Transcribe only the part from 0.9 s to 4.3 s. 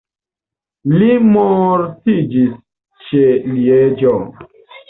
Li mortiĝis ĉe Lieĝo.